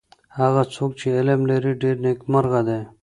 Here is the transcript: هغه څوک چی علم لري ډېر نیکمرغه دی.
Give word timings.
هغه 0.39 0.61
څوک 0.75 0.91
چی 0.99 1.07
علم 1.17 1.41
لري 1.49 1.71
ډېر 1.81 1.95
نیکمرغه 2.05 2.61
دی. 2.67 2.79